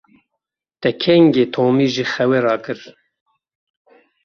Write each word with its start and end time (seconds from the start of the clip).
Te 0.81 0.89
kengî 1.03 1.45
Tomî 1.53 1.87
ji 1.93 2.03
xewê 2.13 2.39
rakir? 2.47 2.79